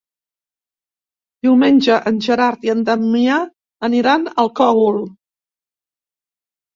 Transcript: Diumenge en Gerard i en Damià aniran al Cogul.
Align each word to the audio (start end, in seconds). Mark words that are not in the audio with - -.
Diumenge 1.47 1.97
en 2.11 2.15
Gerard 2.27 2.65
i 2.67 2.71
en 2.73 2.81
Damià 2.87 3.35
aniran 3.89 4.25
al 4.45 4.49
Cogul. 4.61 4.97